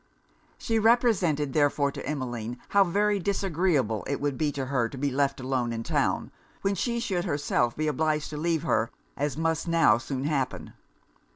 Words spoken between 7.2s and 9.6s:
herself be obliged to leave her, as